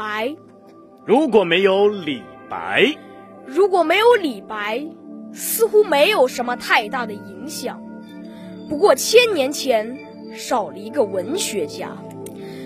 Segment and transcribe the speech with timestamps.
[0.00, 0.34] 白，
[1.04, 2.96] 如果没有李白，
[3.44, 4.86] 如果没有李白，
[5.30, 7.82] 似乎没有什么太大的影响。
[8.70, 9.98] 不过千年前
[10.34, 11.90] 少了一个文学家，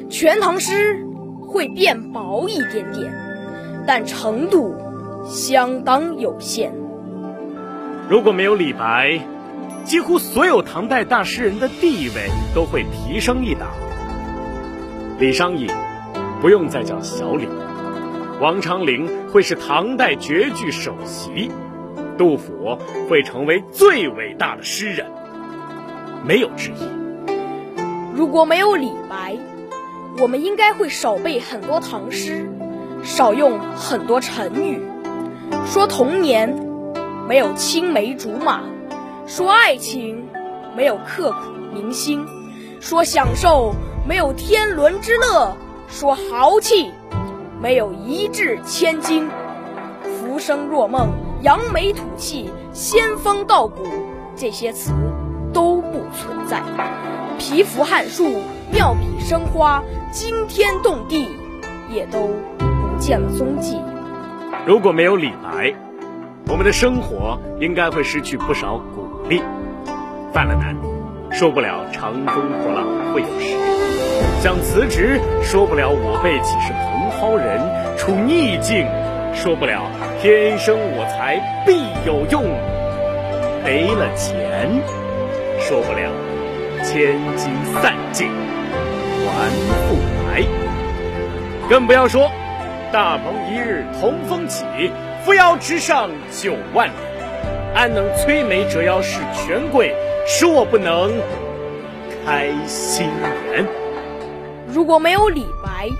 [0.09, 1.05] 全唐诗
[1.45, 3.13] 会变薄一点点，
[3.85, 4.73] 但程度
[5.27, 6.73] 相当有限。
[8.09, 9.19] 如果没有李白，
[9.83, 13.71] 几乎所有唐代大诗人的地位都会提升一档。
[15.19, 15.67] 李商隐
[16.45, 17.49] 不用再叫小李，
[18.39, 21.51] 王昌龄会是唐代绝句首席，
[22.19, 25.11] 杜甫会成为最伟大的诗人，
[26.23, 27.35] 没有之一。
[28.15, 29.39] 如果没有李白，
[30.19, 32.47] 我们应该会少背很多唐诗，
[33.03, 34.83] 少用很多成语，
[35.65, 36.55] 说童年
[37.27, 38.61] 没有青梅竹马。
[39.27, 40.29] 说爱情
[40.77, 42.27] 没有刻骨铭心，
[42.83, 43.75] 说享受
[44.07, 45.57] 没有天伦之乐，
[45.95, 46.91] 说豪气
[47.63, 49.29] 没有一掷千金。
[50.03, 51.09] 浮生若梦、
[51.43, 53.85] 扬眉吐气、仙风道骨，
[54.35, 54.93] 这些词
[55.53, 56.61] 都不存在。
[57.39, 58.25] 蚍蜉撼树、
[58.73, 61.29] 妙笔生花、惊天动地，
[61.89, 62.27] 也都
[62.59, 63.81] 不见了踪迹。
[64.67, 65.73] 如果没有李白，
[66.49, 69.41] 我们的生活应该会失去不少鼓励。
[70.33, 70.77] 犯了难，
[71.35, 73.57] 说不了长风破浪会有时；
[74.41, 77.59] 想辞职，说不了我辈岂是蓬蒿人；
[77.99, 78.87] 处逆境，
[79.35, 79.91] 说不了
[80.23, 81.73] 天生我材必
[82.07, 82.45] 有用；
[83.65, 84.71] 赔了钱，
[85.59, 86.09] 说不了
[86.85, 87.51] 千金
[87.83, 88.29] 散尽
[89.27, 89.51] 还
[89.89, 89.97] 复
[90.29, 90.45] 来。
[91.69, 92.31] 更不要说
[92.93, 94.65] 大鹏一日同风起，
[95.25, 96.93] 扶摇直上九万里。
[97.75, 99.93] 安能摧眉折腰事权贵，
[100.27, 101.13] 使我不能
[102.25, 103.11] 开心
[103.53, 103.67] 颜？
[104.67, 105.91] 如果没有李白，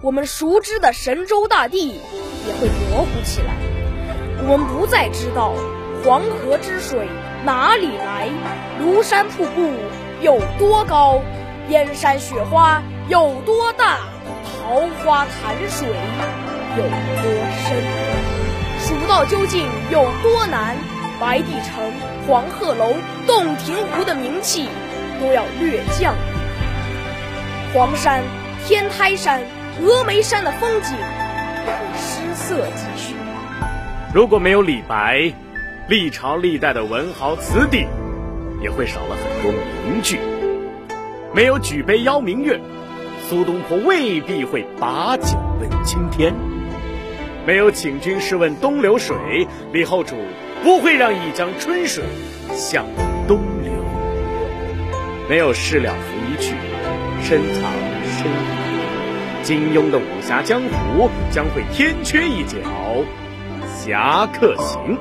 [0.00, 3.54] 我们熟知的神州大地也会模糊起来。
[4.48, 5.52] 我们不再知道
[6.02, 7.06] 黄河之水
[7.44, 8.30] 哪里来，
[8.80, 9.70] 庐山瀑布
[10.22, 11.20] 有多高，
[11.68, 13.98] 燕山雪花有多大，
[14.44, 15.88] 桃花潭水
[16.76, 16.82] 有
[17.22, 17.24] 多
[17.60, 17.76] 深，
[18.80, 20.74] 蜀道究竟有多难。
[21.20, 21.92] 白帝城、
[22.26, 22.94] 黄鹤楼、
[23.26, 24.68] 洞庭湖的名气
[25.20, 26.14] 都要略降，
[27.72, 28.22] 黄山、
[28.66, 29.40] 天台山、
[29.80, 33.14] 峨眉山的风景也会失色几许。
[34.12, 35.32] 如果没有李白，
[35.88, 37.86] 历朝历代的文豪词帝
[38.60, 39.52] 也会少了很多
[39.86, 40.18] 名句。
[41.32, 42.60] 没有举杯邀明月，
[43.28, 46.34] 苏东坡未必会把酒问青天。
[47.46, 50.16] 没有请君试问东流水，李后主。
[50.64, 52.02] 不会让一江春水
[52.54, 52.86] 向
[53.28, 53.70] 东流。
[55.28, 56.54] 没有事了拂衣去，
[57.22, 57.70] 深藏
[58.18, 58.26] 身。
[59.42, 62.56] 金庸的武侠江湖将会天缺一角，
[63.76, 64.96] 侠客行。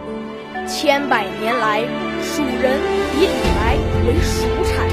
[0.67, 1.79] 千百年来，
[2.21, 2.77] 蜀人
[3.15, 4.85] 以李白为蜀产，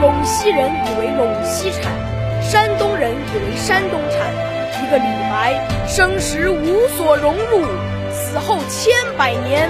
[0.00, 1.92] 陇西人以为陇西产，
[2.40, 4.32] 山东人以为山东产。
[4.80, 7.66] 一个李白，生时无所融入，
[8.12, 9.68] 死后千百年。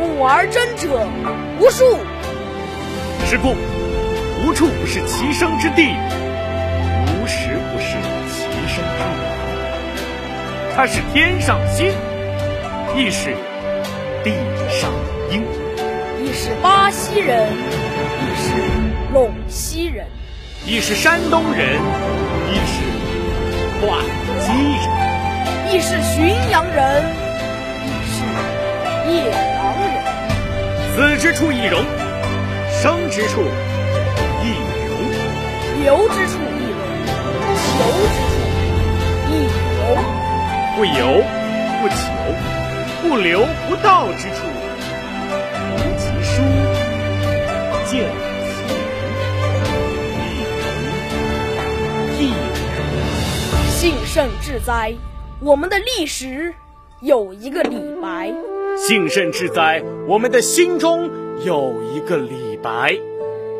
[0.00, 1.06] 慕而真者
[1.60, 1.84] 无数，
[3.26, 3.54] 是故
[4.42, 5.94] 无处不是其生之地，
[7.12, 7.98] 无时不是
[8.32, 9.20] 其生之源。
[10.74, 11.92] 他是天上星，
[12.96, 13.36] 亦是
[14.24, 14.32] 地
[14.70, 14.90] 上
[15.30, 15.42] 鹰；
[16.18, 18.54] 亦是巴西人，亦是
[19.12, 20.06] 陇西人；
[20.64, 21.78] 亦是山东人，
[22.48, 22.80] 亦是
[23.82, 23.86] 会
[24.40, 24.48] 稽
[24.80, 24.88] 人；
[25.74, 27.04] 亦是浔阳人，
[31.30, 31.80] 之处亦荣，
[32.82, 33.42] 生之处
[34.42, 34.50] 亦
[34.88, 34.98] 荣，
[35.84, 36.82] 留之处亦荣，
[37.54, 38.34] 求之处
[39.30, 39.30] 亦
[39.78, 39.80] 荣。
[40.74, 41.22] 不游
[41.80, 41.94] 不求
[43.00, 44.38] 不留不到之处，
[45.76, 46.42] 读其书，
[47.86, 48.10] 见
[48.48, 48.74] 其人，
[52.18, 52.34] 亦荣。
[53.68, 54.92] 幸甚至哉！
[55.38, 56.52] 我们的历史
[56.98, 58.34] 有一个李白。
[58.76, 59.82] 幸甚至哉！
[60.06, 61.10] 我们的心中
[61.44, 62.94] 有一个李白，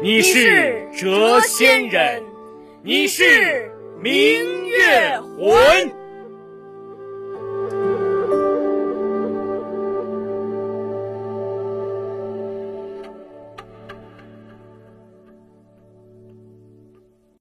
[0.03, 2.23] 你是谪仙人，
[2.83, 3.73] 你是
[4.03, 4.13] 明
[4.67, 6.00] 月魂。